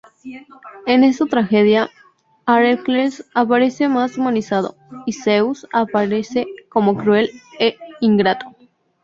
[0.87, 1.87] En esta tragedia,
[2.47, 8.47] Heracles aparece más humanizado, y Zeus aparece como cruel e ingrato.